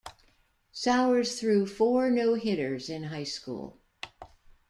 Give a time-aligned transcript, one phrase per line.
[0.71, 3.77] Sowers threw four no-hitters in high school.